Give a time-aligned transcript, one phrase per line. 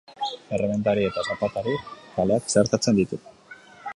[0.57, 1.75] Errementari eta Zapatari
[2.15, 3.21] kaleak zeharkatzen ditu.